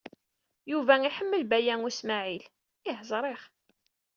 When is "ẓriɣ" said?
3.09-3.41